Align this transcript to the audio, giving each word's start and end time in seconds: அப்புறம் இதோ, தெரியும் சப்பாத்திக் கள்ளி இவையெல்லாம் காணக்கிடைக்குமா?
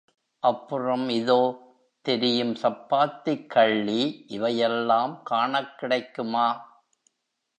அப்புறம் 0.43 1.09
இதோ, 1.09 1.41
தெரியும் 2.05 2.53
சப்பாத்திக் 2.53 3.45
கள்ளி 3.47 4.25
இவையெல்லாம் 4.27 5.21
காணக்கிடைக்குமா? 5.29 6.47